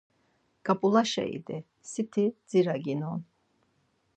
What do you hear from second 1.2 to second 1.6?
idi,